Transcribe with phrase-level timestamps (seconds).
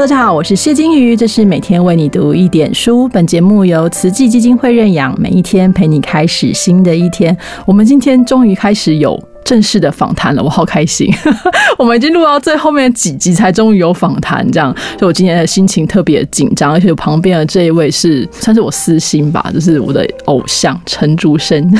[0.00, 3.06] 大家好，我是谢金鱼，这是每天为你读一点书。
[3.08, 7.36] 本节目由慈济基金会认养，每一天陪你开始新的一天。
[7.66, 9.22] 我们今天终于开始有。
[9.44, 11.12] 正式的访谈了，我好开心！
[11.78, 21.72] 我们已经录到最后面几集，才终于有访谈，这样，所以我今天的心情特别紧张，而且旁边的这一位是算是我私心吧，就是我的偶像陈竹生，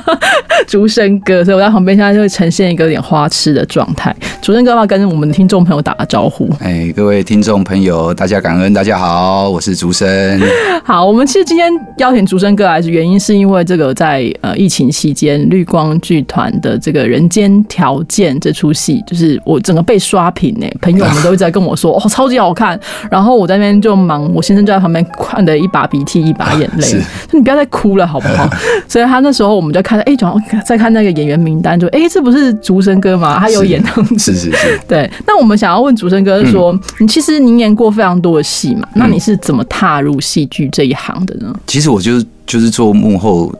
[0.68, 4.14] 竹生哥，所以我在旁边现在就会呈现一个有点花痴的状态。
[4.42, 6.48] 竹生哥要跟我们的听众朋友打个招呼。
[6.60, 10.06] 哎，各位听众朋友，大家感恩，大家好，我是竹生。
[10.84, 17.05] 好，我们其实今天邀请竹生哥来，原因是因为这个在呃疫情期间，绿光剧团的这个。
[17.06, 20.66] 人间条件这出戏，就是我整个被刷屏呢。
[20.80, 22.78] 朋友们都一直在跟我说， 哦，超级好看。
[23.10, 26.96] 然后我在那边就忙，我先生就在旁边看的一把鼻涕一把眼泪。
[27.32, 28.48] 你不要再哭了，好不好？
[28.88, 30.32] 所以他那时候我们就看，哎，转
[30.64, 33.38] 在看那个演员名单，就哎，这不是竹生哥吗？
[33.38, 33.82] 他有演。
[34.18, 34.80] 是是是。
[34.88, 35.10] 对。
[35.26, 38.88] 那我们想要问竹生哥说，你其实您演过非常多的戏嘛？
[38.94, 41.54] 那你是怎么踏入戏剧这一行的呢？
[41.66, 43.52] 其实我就是就是做幕后。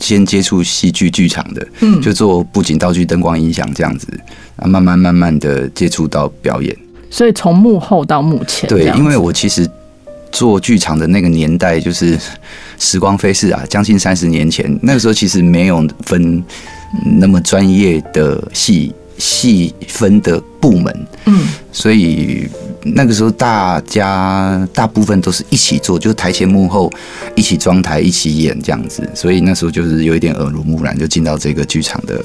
[0.00, 4.06] 先接触戏剧剧场的，嗯，就做布景、道具、灯光、音响这样子，
[4.56, 6.76] 啊，慢慢慢慢的接触到表演。
[7.10, 9.68] 所以从幕后到目前，对，因为我其实
[10.30, 12.18] 做剧场的那个年代就是
[12.78, 16.42] 时光飞逝啊，将近三十年前，那个时候其实没有分
[17.18, 18.92] 那么专业的戏。
[19.18, 22.48] 细分的部门，嗯，所以
[22.82, 26.90] 那个时候大家大部分都是一起做，就是台前幕后
[27.34, 32.22] 一起装台、一起演这样子，所以那时候就是有一点耳濡目染，就进到这个剧场的。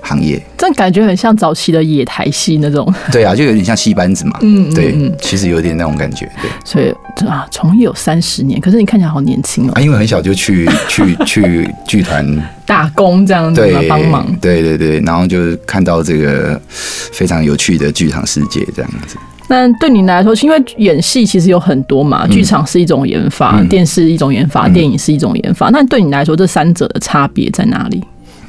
[0.00, 2.92] 行业，这感觉很像早期的野台戏那种。
[3.12, 4.38] 对啊，就有点像戏班子嘛。
[4.40, 6.30] 嗯，对，其实有点那种感觉。
[6.40, 6.90] 对，所以
[7.28, 9.72] 啊，从业有三十年，可是你看起来好年轻哦。
[9.74, 12.26] 啊，因为很小就去 去去剧团
[12.64, 14.26] 打工这样子帮忙。
[14.40, 19.16] 对对对，然后就是看到这个非常有趣的剧场世界这样子。
[19.48, 25.70] 那对你来说，因为演戏其实有很多嘛，剧场是一种研发，电视一种研发，电影是一种研发。
[25.70, 28.02] 那对你来说，这三者的差别在哪里？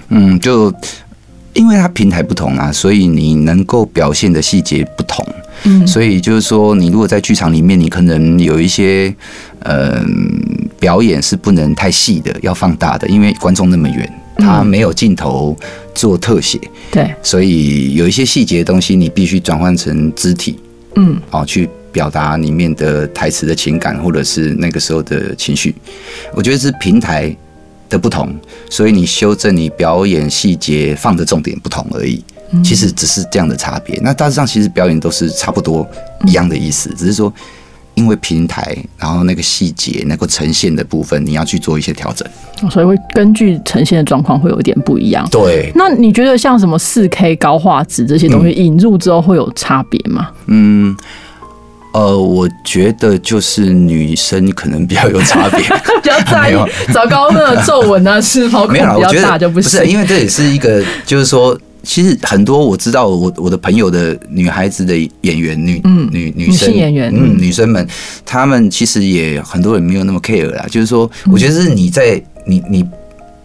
[0.10, 0.74] 嗯，就。
[1.54, 5.26] 因为它平台不同啊，所以你能够表现的细节不同。
[5.64, 9.14] 嗯，所以就是说，你如果在剧场里面，你可能有一些
[9.60, 10.02] 呃
[10.80, 15.58] 表演是不能太细的，要放大的，因为观众那么远，他没有镜头
[15.94, 16.58] 做特写。
[16.92, 20.58] 对，所以有一些细节的东西，你必须转换成肢体，
[20.96, 25.76] 嗯，哦，去表达里面的台词的情感，或者是那个时候的情绪。
[26.34, 27.36] 我觉得是平台。
[27.90, 28.34] 的不同，
[28.70, 32.24] 所以你修正你表演细节放的重点不同而已，
[32.64, 34.00] 其实只是这样的差别。
[34.02, 35.86] 那大致上其实表演都是差不多
[36.26, 37.34] 一样的意思，只是说
[37.96, 42.26] 因为平台，然后那个细节能够呈现的部分，你要去做一些调整，
[42.70, 45.28] 所以会根据呈现的状况会有一点不一样。
[45.30, 50.30] 对，那你觉得像什么四 K 高画质这些东西引入之后会有差别吗？
[50.46, 50.96] 嗯。
[51.92, 55.60] 呃，我觉得就是女生可能比较有差别，
[56.02, 56.56] 比较在意
[56.94, 67.88] 糟糕的皱纹啊、是毛孔比较大就不是，因为这也是一个，就是说，其实很多我知道我我的朋友的女孩子的演员女嗯女女生演员嗯女生们，
[68.26, 72.86] 她们其实也很多人没有那么 care 啦，就是说，我觉得是你在你你。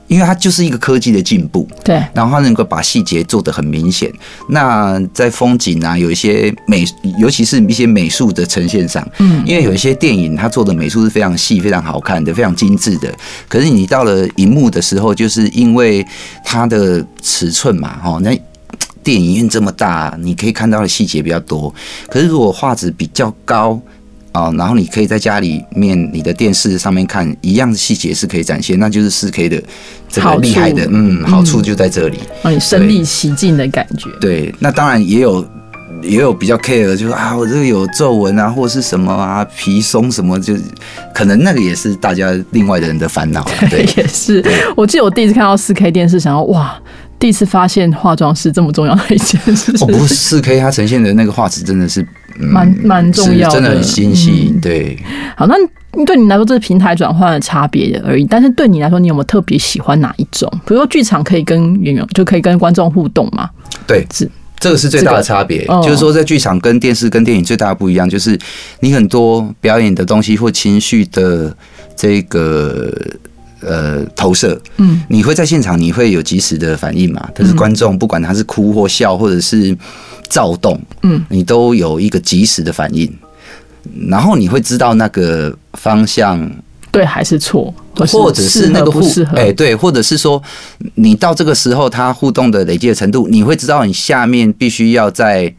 [0.06, 4.10] 因为它就是一个科技的进步，对，然后它能够把细节做得很明显。
[4.48, 6.84] 那在风景啊，有一些美，
[7.18, 13.12] 尤其是一些美术的呈现上，嗯，因为有一些电影它做的美术是非常细、非常好看的、非常精致的。
[13.48, 16.04] 可是你到了荧幕的时候，就是因为
[16.44, 18.38] 它的尺寸嘛，哈，那
[19.02, 21.74] 电影院这么大，你可以看到的细节比较多。
[22.08, 23.80] 可是如果画质比较高，
[24.34, 29.62] 啊，然后你可以在家里面，你的电视上面看一样的细节是可以展现，那就是四 K 的
[30.08, 34.10] 这个厉害的，嗯，好处就在这里，让你身临其境的感觉。
[34.20, 35.46] 对，那当然也有
[36.02, 40.56] 也有比较 care 的，就是啊，我这个有皱纹啊，或是什么啊，皮松什么，就
[41.14, 43.46] 可能那个也是大家另外的人的烦恼。
[43.70, 44.44] 对，也是。
[44.76, 46.76] 我记得我第一次看到四 K 电视，想要哇。
[47.16, 49.72] 第一次发现化妆是这么重要的一件事。
[49.80, 52.06] 哦，不是四 K，它呈现的那个画质真的是
[52.38, 54.54] 蛮蛮重要，真的很精细。
[54.60, 54.98] 对，
[55.36, 55.54] 好，那
[56.04, 58.24] 对你来说这是平台转换的差别而已。
[58.24, 60.50] 但是对你来说，你有没有特别喜欢哪一种？
[60.66, 63.48] 比如说剧场可以跟演员就可以跟观众互动嘛？
[63.86, 64.28] 对，是
[64.58, 65.64] 这个是最大的差别。
[65.82, 68.38] 就是说，在剧场跟电视跟电影最大的不一样，就是
[68.80, 71.56] 你很多表演的东西或情绪的
[71.96, 72.92] 这个。
[73.66, 77.28] 呃，投射，嗯，你会在现场，你会有及时的反应嘛？
[77.34, 79.76] 但是观众不管他是哭或笑，或者是
[80.28, 83.10] 躁动，嗯，你都有一个及时的反应，
[84.08, 86.50] 然后你会知道那个方向
[86.90, 90.42] 对还是错，或者是那个不适合，哎，对，或者是说
[90.94, 95.52] 你到这个时候，他互动的累积的程度，你会知道你下面必须要在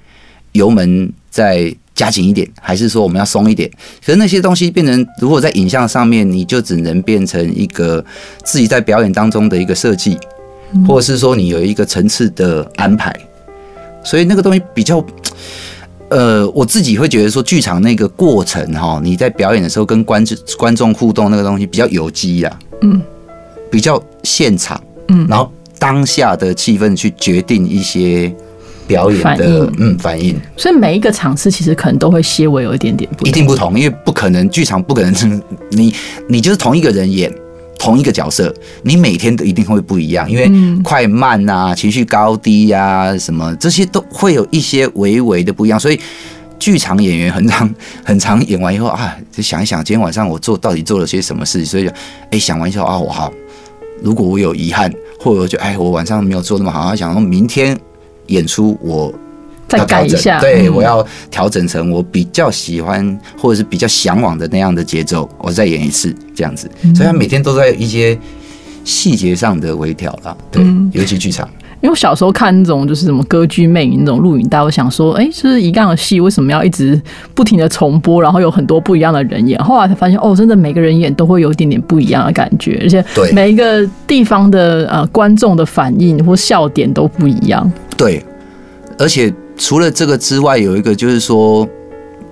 [0.54, 3.71] 油门再加紧一点，还是说我们要松一点？
[4.06, 8.03] 可是那些东西变成，如果在影像上面，你就只能变成一个
[8.44, 10.18] 自己在表演当中的一个设计，
[10.86, 13.18] 或者是说你有一个层次的安排。
[14.03, 15.03] 所以那个东西比较，
[16.09, 23.01] 呃，我自己会觉得说，剧场那个过程哈，你在表演的时候跟观众观众互动那个东西比较有机呀，嗯，
[23.71, 25.50] 比较现场，嗯，然后
[25.80, 28.36] 当下的气氛去决定一些。
[28.88, 35.28] 表演的嗯反应，所以每一个场次其实可能都会些微有一点点不一定不同，因为不可能剧场不可能是
[35.72, 35.94] 你
[36.30, 37.34] 你就是同一个人演
[37.80, 38.54] 同一个角色，
[38.84, 40.50] 你每天都一定会不一样，因为
[40.84, 46.00] 快慢啊、情绪高低呀什么这些都会有一些微微的不一样，所以
[46.60, 51.90] 剧场演员很长 很长演完以后啊，就想一想今天晚上我做到底做了些什么事情，所以
[52.32, 53.32] 哎想完以后啊我好，
[54.02, 57.78] 如果我有遗憾，或者就哎我晚上没有做那么好，想说明天。
[58.27, 59.13] 演出我
[59.68, 66.69] 再改一下，对我要调整成我比较喜欢或者是比较向往的那样的节奏，我再演一次这样子。
[66.95, 68.18] 所以他每天都在一些
[68.83, 71.50] 细节上的微调啦，对，尤其剧场。
[71.86, 77.00] 因为我小时候看那种就是什么歌剧魅影那种录影带，我想说，哎，是一样的戏，为什么要一直
[77.36, 78.20] 不停的重播？
[78.20, 87.72] 然后有很多不一样的人演，后来才发现，哦，真的每个人演都会有一点点不一样的感觉，而且每一个地方的呃观众的反应或笑点都不一样。
[87.96, 88.26] 对，
[88.98, 91.70] 而且除了这个之外，有一个就是说，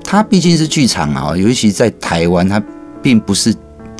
[0.04, 2.60] 它毕竟是剧场啊，尤其在台湾，它
[3.04, 3.54] 并不是，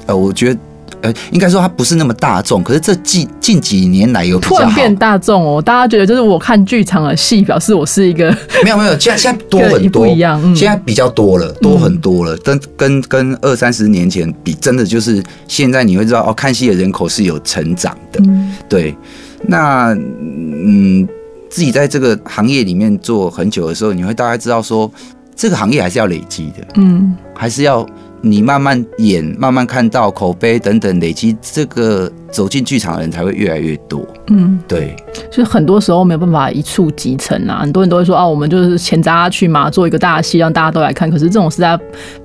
[0.08, 0.60] 呃，我觉得，
[1.04, 2.64] 呃，应该说它不是那么大众。
[2.64, 12.36] 可是这近近几年来有突然变大众哦，大家觉得就是我看剧场的戏，表示我是一个 没有没有，现在现在多很多，一样，现在比较多了，多很多了。
[12.38, 18.20] 跟跟跟二三十年前比，真的就是现在你会知道哦，看戏的人口是有成长的。
[18.68, 18.96] 对，
[19.44, 21.08] 那嗯。
[21.50, 24.92] 自己在这个行业里面做很久的时候，你会大概知道说，
[25.36, 27.86] 这个行业还是要累积的，嗯，还是要
[28.26, 34.96] 你慢慢演，慢慢看到口碑等等累积，这个走进剧场的人才会越来越多，嗯，对。
[35.30, 41.12] 所以很多时候没有办法一触即成啊，很多人都会说啊，我们就是钱砸下去嘛，做一个大戏让大家都来看。
[41.12, 41.78] 可是这种实在，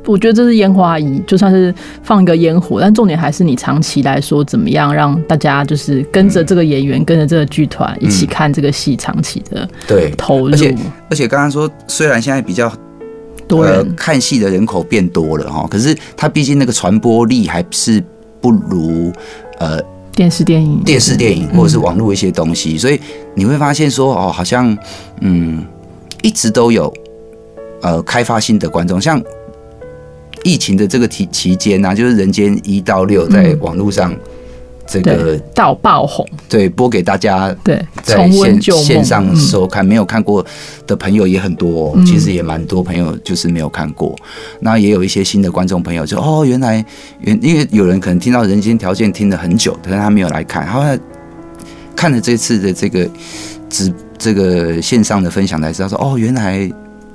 [0.06, 1.74] 我觉得这是烟花仪，就算是
[2.04, 10.54] 放一个烟火，但重点还是你长期来说怎么样让大家就是跟着这个演员，跟着这个剧团一起看这个戏，长期的对投入。
[10.54, 10.72] 而且
[11.10, 12.72] 而且刚刚说，虽然现在比较
[13.48, 18.00] 多人看戏的人口变多了哈，可是它毕竟那个传播力还是
[18.40, 19.10] 不如
[19.58, 19.82] 呃。
[20.14, 23.00] 电视电影、电视电影或者是网络一些东西，所以
[23.36, 24.76] 你会发现说哦，好像
[25.20, 25.64] 嗯，
[26.22, 26.92] 一直都有
[27.82, 29.22] 呃开发新的观众，像
[30.42, 34.12] 疫情的这个期期间呢，就是《人间一到六》在网络上。
[34.88, 40.42] 这个到爆红，对，播给大家，对，在线线上收看，没有看过
[40.86, 44.16] 的朋友也很多，其实也蛮多朋友就是没有看过。
[44.60, 46.82] 那也有一些新的观众朋友，就哦，原来
[47.20, 50.98] 原因为有人可能听到《人间条件》听了很久，但是他没有来看，他
[51.94, 53.06] 看了这次的这个
[53.68, 56.66] 直这个线上的分享才知道说，哦，原来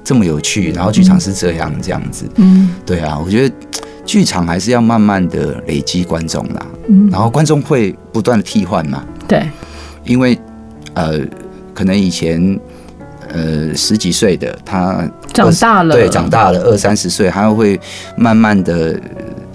[0.04, 3.56] 这么有趣，然后剧场是这样这样子，嗯，对啊，我觉得。
[4.06, 6.66] 剧场还是要慢慢的累积观众啦，
[7.10, 9.04] 然后观众会不断的替换嘛。
[9.28, 9.48] 对，
[10.04, 10.38] 因为
[10.94, 11.20] 呃，
[11.74, 12.60] 可能以前
[13.30, 17.80] 呃十几岁的他长大了，对，长大了二三十岁，他会
[18.18, 19.00] 慢慢的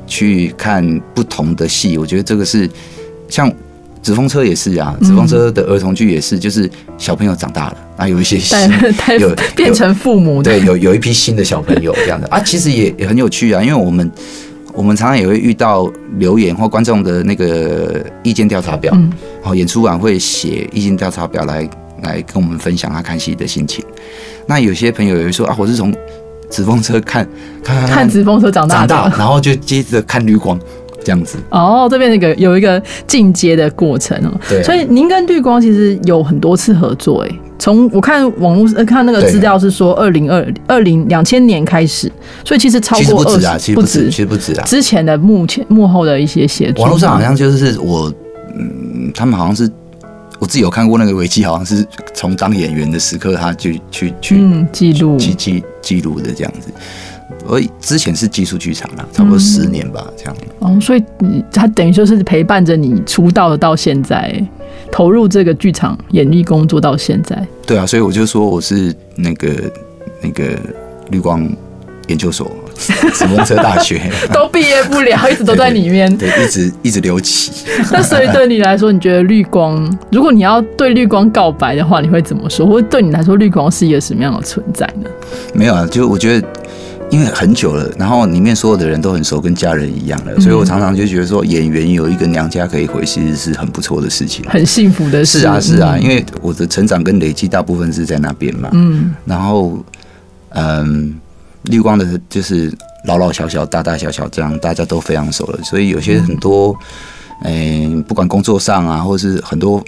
[0.06, 1.98] 去看不同的戏。
[1.98, 2.68] 我觉得这个是
[3.28, 3.52] 像
[4.02, 8.38] 纸风车也是啊，纸风车的儿童剧也是，就是小朋友长大了，然后有一些
[9.18, 14.10] 有 变成父母，对，有有一批新的小朋友这样的啊，其实也也很有趣啊，因为我们。
[14.74, 18.96] 我们常常也会遇到留言或观众的那个意见调查表，
[19.42, 21.68] 好，演出完会写意见调查表来
[22.02, 23.84] 来跟我们分享他看戏的心情。
[24.46, 25.92] 那有些朋友也会说啊，我是从
[26.48, 27.26] 纸风车看
[27.64, 30.56] 看看纸风车长大，长大，然后就接着看绿光。
[31.08, 31.38] 这样子。
[31.48, 42.12] 哦，这边那个有一个进阶的过程哦，对，所以您跟绿光其实有很多次合作哎，从我看网络呃看那个资料是说二零二二零两千年开始，
[42.44, 48.12] 所以其实超过二十，不止，其实不止啊，之前的幕前幕后的一些协助，网络上好像就是我，
[48.54, 49.70] 嗯，他们好像是
[50.38, 55.16] 我自己有看过那个维基，好像是从当演员的时刻他就去去记录。
[55.16, 56.68] 记记记录的这样子。
[57.46, 60.36] 我之前是技术剧场啦，差不多十年吧，这样。
[60.60, 64.42] 哦，所以你他等于说是陪伴着你出道到现在，
[64.90, 67.46] 投入这个剧场演艺工作到现在。
[67.66, 69.50] 对啊，所以我就说我是那个
[70.22, 70.58] 那个
[71.10, 71.48] 绿光
[72.08, 72.50] 研究所
[73.12, 74.00] 什么车大学
[74.32, 76.08] 都毕业不了，一直都在里面。
[76.16, 77.50] 对，一直一直留级。
[77.92, 82.66] 那所以对你来说，你觉得绿光，如果你要对绿光告白的话，你会怎么说？
[82.66, 85.10] 或者对你来说，绿光是一个什么样的存在呢？
[85.52, 86.48] 没有啊，就我觉得，
[87.10, 95.40] 因为很久了，然后里面所有的人都很熟，跟家人一样了，所以我常常就觉得说，演员有一个娘家可以回，其实是很不错的事情，很幸福的事。
[95.40, 98.68] 是啊，是啊，因为我的成长跟累积大部分是在那边嘛。
[98.72, 99.78] 嗯，然后，
[100.50, 101.18] 嗯。
[101.62, 102.72] 绿光的，就是
[103.04, 105.58] 老老小小、大大小小这样，大家都非常熟了。
[105.64, 106.74] 所以有些很多，
[107.42, 109.82] 嗯，不管工作上啊，或者是很多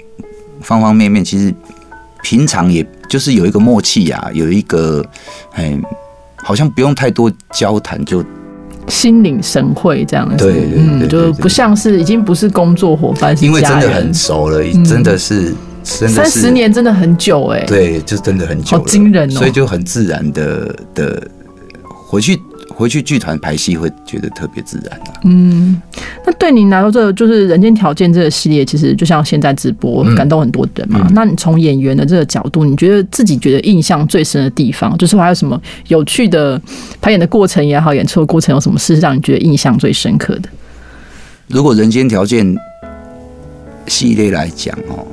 [0.61, 1.51] 方方面面，其实
[2.21, 5.03] 平常也就是有一个默契呀，有一个，
[5.53, 5.79] 哎，
[6.43, 8.23] 好像不用太多交谈，就
[8.87, 10.43] 心领神会这样子。
[10.43, 15.53] 对对对，就不像是已经不是工作伙伴，因为真的很熟了，真的是。
[15.83, 21.27] 三十年真的很久哎，对，就真的很久，好惊人哦，所以就很自然的的。
[22.07, 22.37] 回去
[22.81, 25.13] 回去剧团排戏会觉得特别自然啊。
[25.23, 25.79] 嗯，
[26.25, 31.07] 那对您来说，这就是《人间条件》这个系列，其实就像现在直播感动很多人嘛。
[31.13, 36.59] 那你从演员的这个角度，你觉得自己觉得印象最深的地方，就是还有什么有趣的
[36.99, 40.49] 排演的过程也好，演出的过程有什么事让你觉得印象最深刻的？
[41.49, 42.51] 如果《人间条件》
[43.85, 45.05] 系列来讲哦，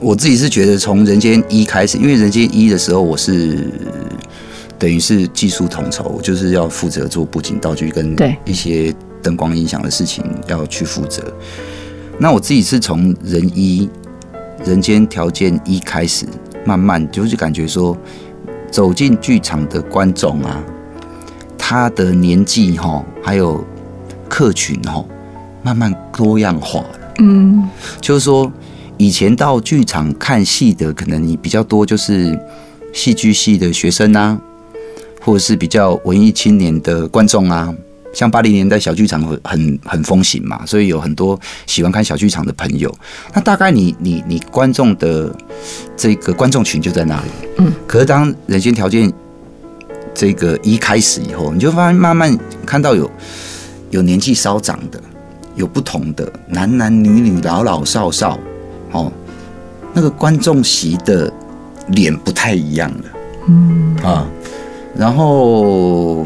[0.00, 3.58] 我自己是觉得从《人间一》开始，因为《人间一》的时候我是。
[4.84, 8.14] 等于是技术统筹，就是要负责做布景、道具跟
[8.44, 11.22] 一些灯光音响的事情要去负责。
[12.18, 13.88] 那我自己是从人一
[14.62, 16.26] 人间条件一开始，
[16.66, 17.96] 慢慢就是感觉说，
[18.70, 20.62] 走进剧场的观众啊，
[21.56, 23.64] 他的年纪哈，还有
[24.28, 25.02] 客群哈，
[25.62, 27.00] 慢慢多样化了。
[27.20, 27.66] 嗯，
[28.02, 28.52] 就是说
[28.98, 32.38] 以前到剧场看戏的，可能你比较多就是
[32.92, 34.38] 戏剧系的学生啊。
[35.24, 37.74] 或者是比较文艺青年的观众啊，
[38.12, 42.94] 像八零年代小剧场很很风行嘛，所以有很多喜欢看小剧场的朋友。
[43.32, 45.34] 那大概你你你观众的
[45.96, 47.28] 这个观众群就在那里。
[47.56, 47.72] 嗯。
[47.86, 49.10] 可是当人间条件
[50.14, 53.10] 这个一开始以后，你就发现慢慢看到有
[53.90, 55.00] 有年纪稍长的，
[55.56, 58.38] 有不同的男男女女、老老少少，
[58.92, 59.10] 哦，
[59.94, 61.32] 那个观众席的
[61.88, 63.04] 脸不太一样了。
[63.48, 63.96] 嗯。
[64.02, 64.28] 啊。
[64.96, 66.24] 然后，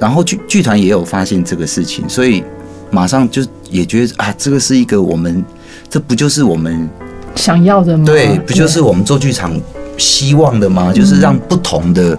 [0.00, 2.42] 然后剧剧团也有发现这个事情，所以
[2.90, 5.44] 马上就也觉得啊，这个是一个我们，
[5.88, 6.90] 这不就是我们
[7.36, 8.04] 想要的吗？
[8.04, 9.56] 对，不就是我们做剧场
[9.96, 10.92] 希望的吗？
[10.92, 12.18] 就是让不同的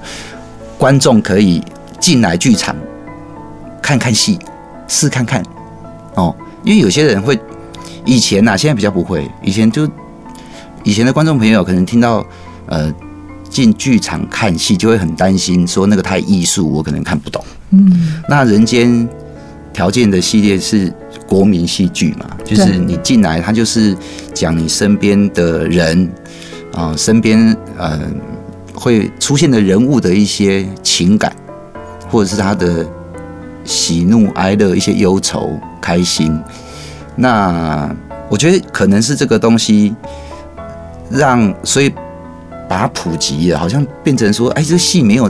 [0.78, 1.62] 观众可以
[2.00, 2.74] 进来剧场
[3.82, 4.40] 看看戏，
[4.88, 5.44] 试看看
[6.16, 6.34] 哦。
[6.64, 7.38] 因为有些人会
[8.06, 9.86] 以前呐，现在比较不会，以前就
[10.84, 12.26] 以前的观众朋友可能听到
[12.68, 12.90] 呃。
[13.54, 17.46] 进剧场看戏就会很担心，说那个太艺术，我可能看不懂。
[17.70, 19.08] 嗯，那人间
[19.72, 20.92] 条件的系列是
[21.28, 23.96] 国民戏剧嘛，就是你进来，它就是
[24.34, 26.10] 讲你身边的人
[26.74, 28.00] 啊，身边呃
[28.74, 31.32] 会出现的人物的一些情感，
[32.10, 32.84] 或者是他的
[33.64, 36.38] 喜怒哀乐、一些忧愁、开心。
[37.16, 37.96] 那
[38.30, 39.94] 我觉得可能是这个东西
[41.12, 41.94] 让所以。
[42.74, 45.30] 把它普及了，好像变成说，哎，这戏没有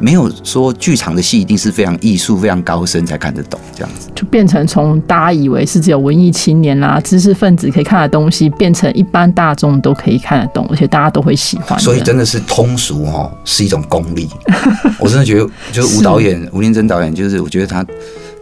[0.00, 11.78] 没有说剧场的戏一定是非常艺术、非常高深才看得懂，这样子就变成从大家以为是只有文艺青年啦、知识分子可以看的东西，变成一般大众都可以看得懂，而且大家都会喜欢。
[11.78, 14.26] 所以真的是通俗哦，是一种功力。
[14.98, 17.84] 我真的觉得，就是吴导演吴念真导演，就是我觉得他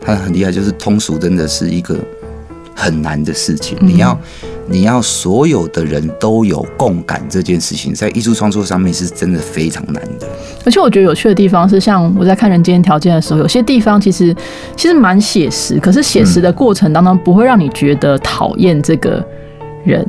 [0.00, 1.98] 他很厉害，就是通俗真的是一个
[2.76, 4.16] 很难的事情，你要。
[4.68, 10.26] 你要所有的人都有共感这件事情，在艺术创作上面是真的非常难的。
[10.64, 14.34] 而且我觉得有趣的地方是，像我在看《人间条件》的时候，有些地方其实
[14.74, 19.24] 其实蛮写实，可是写实的过程当中不会让你觉得讨厌这个
[19.84, 20.04] 人。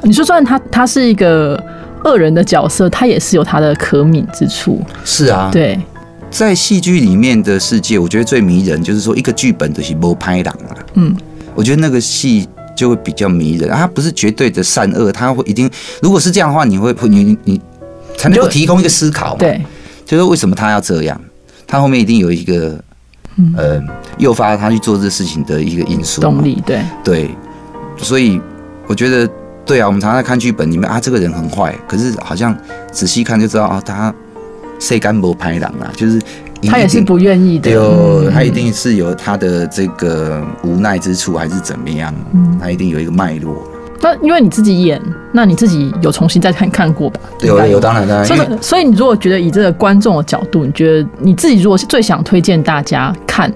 [0.00, 1.62] 你说，虽然他他是一个
[2.04, 4.80] 恶人的角色，他也是有他的可悯之处。
[5.04, 5.78] 是啊，对，
[6.30, 10.72] 在戏剧里面的世界，我觉得最迷人就是说，一个剧本的是不拍档啊。
[10.94, 11.14] 嗯，
[11.54, 12.48] 我觉得那个戏。
[12.76, 15.70] 就会比较迷人，他不是绝对的善恶，他会一定。
[16.02, 17.60] 如果是这样的话，你会你你
[18.18, 19.36] 才能够提供一个思考嘛？
[19.38, 19.64] 对，
[20.04, 21.20] 就是为什么他要这样？
[21.68, 22.76] 他后面一定有一个
[23.56, 23.80] 呃
[24.18, 26.60] 诱发他去做这事情的一个因素动力。
[26.66, 27.30] 对对，
[27.96, 28.40] 所以
[28.88, 29.30] 我觉得
[29.64, 32.52] 对啊，我们常常看剧本里面啊，这个人很坏，可是好像
[32.90, 34.12] 仔细看就知道啊，他
[34.80, 35.92] 谁干不拍狼啊？
[35.96, 36.20] 就是。
[36.66, 42.14] 他也是不愿意的，有他一定是有他的这个无奈之处，还是怎么样？
[42.60, 43.56] 他一定有一个脉络。
[44.00, 45.00] 那因为你自己演，
[45.32, 47.20] 那你自己有重新再看看过吧？
[47.40, 53.50] 有有，当然当然，所以，所以你如果觉得以这个观众的角度，你觉得你自己如果是最想推荐大家看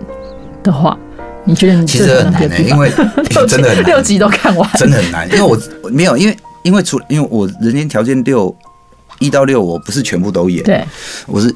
[0.62, 0.96] 的话，
[1.44, 2.90] 你觉得你其实很难因为
[3.46, 8.54] 真的六集都看完，真的很难，因为我我没有，因为因为除因为我人间条件六
[9.18, 10.82] 一到六，我不是全部都演，对，
[11.26, 11.52] 我是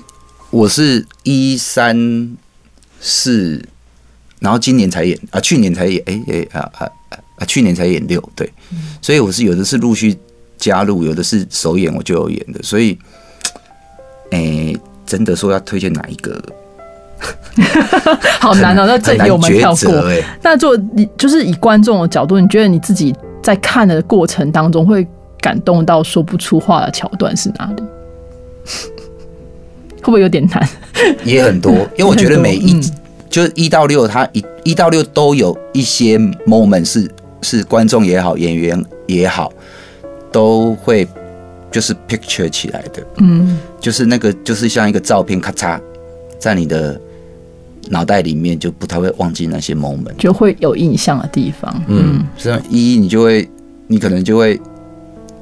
[0.53, 2.37] 我是一三
[3.01, 3.65] 四，
[4.39, 8.53] 然后今年才演啊，去年才演，哎、哎啊啊啊啊，去年才演六，对，
[9.01, 10.15] 所以我是有的是陆续
[10.59, 12.99] 加入，有的是首演我就有演的，所以，
[14.31, 16.39] 哎、真的说要推荐哪一个，
[18.39, 20.05] 好难哦、那这很难题我们跳过。
[20.43, 25.07] 那做你就是以观众的角度，你觉得你自己在看的过程当中会
[25.41, 27.83] 感动到说不出话的桥段是哪里？
[30.03, 30.69] 会不会有点难？
[31.25, 32.83] 也很多， 因为我觉得每一、嗯
[33.31, 39.51] 就是一到六，它一一到六都有一些 moment 是是观众也好，演员也好，
[40.31, 41.09] 都会
[41.71, 45.81] 就是 picture 起来的，嗯，就是那个就是像一个照片，咔嚓，
[46.39, 47.01] 在你的
[47.89, 50.15] 脑袋里面就不太会忘记那些 moment。
[50.19, 51.75] 就会有印象的地方。
[51.89, 53.49] 嗯，这样一你就会，
[53.87, 54.61] 你可能就会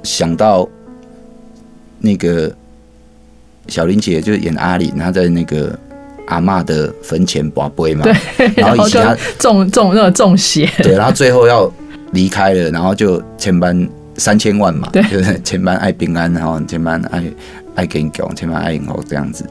[0.05, 0.69] 想到
[1.99, 2.55] 那个
[3.69, 5.79] 小林姐就演阿玲，她在那个
[6.27, 11.71] 阿嬷的坟前拔杯嘛，对，然后就然后以及她中中那个中邪， 对，然后最后要
[12.13, 17.23] 离开了，然后就千般三千万嘛，对就是千般爱平安，然后千般爱
[17.75, 19.45] 爱给你狗，千般爱赢后这样子，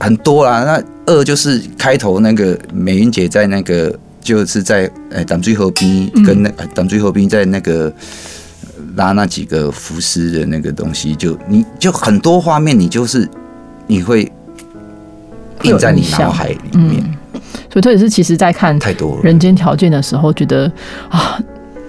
[0.00, 0.64] 很多啦。
[0.64, 7.92] 那二就是开头那个美云姐在那个就是在呃党最后边跟那呃挡最后边在那个。
[8.96, 13.28] 拉那几个浮尸的那个东西，就你就很多画面，你就是
[13.86, 14.30] 你会
[15.62, 17.02] 印在你脑海里面，
[17.70, 19.20] 所以这也是其实在看太多。
[19.22, 20.70] 人间条件的时候，觉得
[21.08, 21.40] 啊。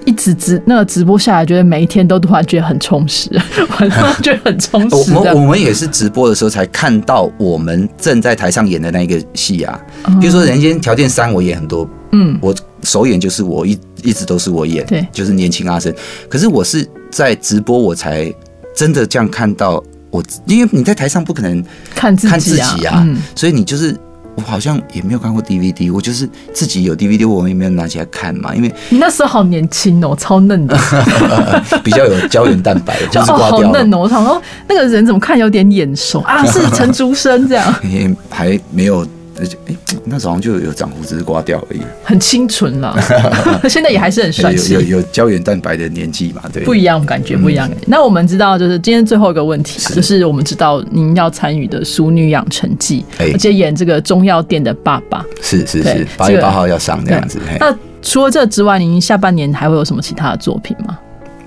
[0.06, 3.30] 一直直那个直播下来，觉得每一天都突然觉得很充实，
[3.80, 5.24] 晚上觉得很充实我。
[5.24, 9.80] 们我们也是直播的时候才看到我们正在台上演的那个戏啊。
[10.08, 15.94] 嗯比如说《人间条件三》，我演很多，嗯，我首演就是我一一直都是我演，对就是年轻阿生。
[16.30, 18.34] 可是我是在直播，我才
[18.76, 21.64] 真的这样看到我，因为你在台上不可能
[21.96, 23.96] 看自己啊，看自己啊，嗯，所以你就是。
[24.36, 30.78] 我好像也没有看过 DVD，我就是自己有 DVD，我也没有拿起来看嘛，因为你那时候好年轻哦，超嫩的，
[31.84, 33.80] 比较有胶原蛋白，就 哦，好是刮掉了。
[33.80, 33.98] 嫩哦。
[34.00, 36.44] 我想说那个人怎么看有点眼熟啊？
[36.48, 39.06] 是陈竹生这样， 也还没有，
[39.40, 41.82] 而且哎，那时候好像就有长胡子，是刮掉而已。
[42.04, 42.96] 很清纯了，
[43.70, 44.98] 现在也还是很帅气有有。
[44.98, 46.44] 有胶原蛋白的年纪嘛？
[46.54, 47.86] 对，不一样感觉，不一样感觉。
[47.88, 55.26] 那我们知道，就是今天最后一个问题就是我们知道您要参与的《淑女养成记》，哎而且演这个中药店的爸爸。
[55.42, 57.40] 是是是，八月八号要上这样子。
[57.60, 60.98] 那除了这之外，您下半年还会有什么其他的作品吗？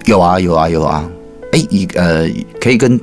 [0.07, 1.09] 有啊有啊有啊，
[1.53, 2.29] 哎，一呃，
[2.61, 3.01] 可以跟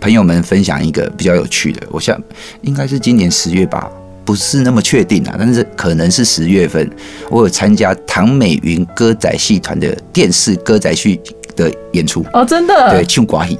[0.00, 2.20] 朋友们分享一个比较有趣的，我想
[2.62, 3.90] 应该是今年十月吧。
[4.24, 6.90] 不是那么确定啊，但是可能是十月份，
[7.30, 11.20] 我有参加唐美云歌仔戏团的电视歌仔戏
[11.56, 13.58] 的演出，哦，真的，对，唱寡戏。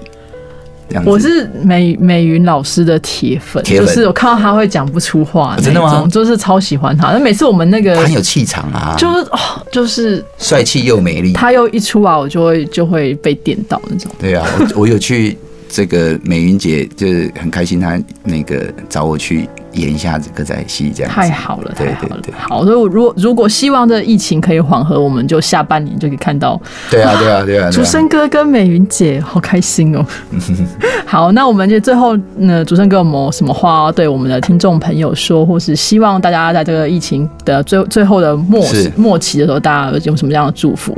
[1.07, 7.12] 我是美美云老师的铁粉，粉就是我看到他会讲不出话真的吗就是超喜欢他。
[7.12, 9.38] 那每次我们那个他很有气场啊，就是哦，
[9.70, 11.33] 就是帅气又美丽。
[11.33, 14.11] 他又一出来，我就会就会被电到那种。
[14.18, 15.38] 对啊，我 我有去
[15.74, 21.18] 这个美云姐，就是很开心，她那个找我去演一下这个在戏这样子。
[21.18, 22.35] 太好了，对太好了对对。
[22.38, 27.70] 好，所以我如果如果希望这疫情可以缓和，我们就下半年就可以看到对啊，对啊，对啊。
[27.70, 30.04] 对竹啊生哥跟美云姐，好开心哦。
[31.08, 38.62] 好，那我们就最后呢，竹生哥有没有什么话要对我们的听众朋友说，或是希望大家在这个疫情的最最后的末
[38.94, 40.94] 末期的时候，大家有什么样的祝福？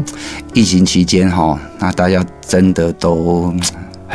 [0.52, 3.60] 疫情期间哈，那大家真的都嗯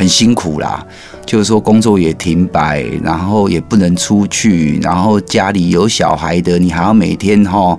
[0.00, 0.82] 很辛苦啦。
[1.26, 7.78] 就是说工作也停摆，然后也不能出去，然后家里有小孩的，你还要每天哈，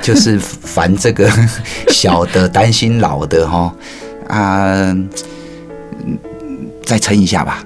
[0.00, 1.28] 就是烦这个
[1.90, 3.74] 小的，担心老的哈
[4.28, 5.08] 啊，嗯
[6.86, 7.62] 再撑一下吧，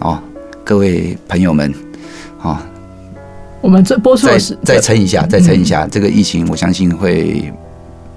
[0.00, 0.18] 哦，
[0.64, 1.72] 各位朋友们，
[2.40, 2.58] 哦，
[3.60, 7.52] 我们这播出再的是再撑一下，再撑一下，这个疫情我相信会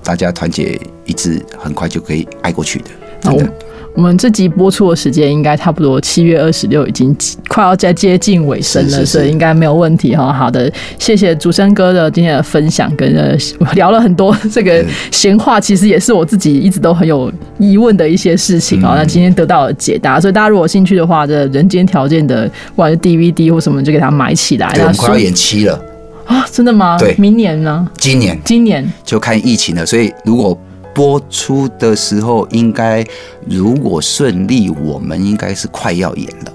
[0.04, 2.86] 大家团结一致，很快就可以挨过去的，
[3.22, 3.52] 真的好。
[3.96, 7.16] 我们这集播出的时间应该差不多七月二十六，已经
[7.48, 10.34] 快要在接近尾声了，是是是所以应该没有问题哈。
[10.34, 13.38] 好的，谢谢竹生哥的今天的分享，跟呃
[13.74, 18.96] 聊了很多这个嗯闲话，其实也是我自己一直都很有疑问的一些事情嗯啊。
[18.98, 24.74] 那今天得到了解答，所以大家如果有兴趣的话，这人间条件的不管是 DVD 或什么，就给它买起来。
[24.74, 25.82] 对，快要演期了，
[26.26, 26.98] 啊，真的吗？
[27.00, 27.88] 对明年呢？
[27.98, 30.58] 今年今年就看疫情了，所以如果
[30.96, 33.06] 播出的时候，应该
[33.48, 36.52] 如果顺利，我们应该是快要演了。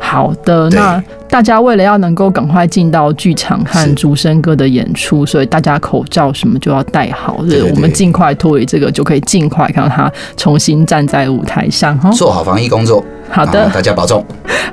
[0.00, 12.10] 好的，那大家为了要能够赶快进到剧场看是竹生哥的演出，所以大家口罩什么就要戴好，对对我们尽快脱离这个，就可以尽快看到他重新站在舞台上哈。
[12.10, 13.04] 做好防疫工作。
[13.30, 14.22] 好的大家保重，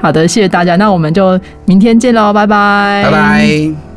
[0.02, 3.89] 好的，谢谢大家，那我们就明天见喽，拜拜，拜拜。